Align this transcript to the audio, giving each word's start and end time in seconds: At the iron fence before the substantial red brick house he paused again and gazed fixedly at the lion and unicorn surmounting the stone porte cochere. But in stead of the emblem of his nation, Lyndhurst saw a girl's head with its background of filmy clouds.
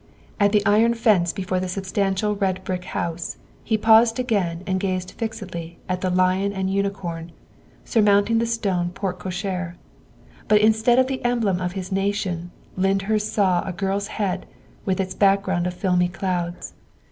At 0.39 0.51
the 0.51 0.65
iron 0.65 0.95
fence 0.95 1.31
before 1.31 1.59
the 1.59 1.67
substantial 1.67 2.35
red 2.35 2.63
brick 2.63 2.85
house 2.85 3.37
he 3.63 3.77
paused 3.77 4.17
again 4.17 4.63
and 4.65 4.79
gazed 4.79 5.11
fixedly 5.11 5.77
at 5.87 6.01
the 6.01 6.09
lion 6.09 6.53
and 6.53 6.73
unicorn 6.73 7.31
surmounting 7.85 8.39
the 8.39 8.47
stone 8.47 8.89
porte 8.89 9.19
cochere. 9.19 9.75
But 10.47 10.59
in 10.59 10.73
stead 10.73 10.97
of 10.97 11.05
the 11.05 11.23
emblem 11.23 11.61
of 11.61 11.73
his 11.73 11.91
nation, 11.91 12.49
Lyndhurst 12.75 13.31
saw 13.31 13.61
a 13.63 13.71
girl's 13.71 14.07
head 14.07 14.47
with 14.85 14.99
its 14.99 15.13
background 15.13 15.67
of 15.67 15.75
filmy 15.75 16.07
clouds. 16.07 16.73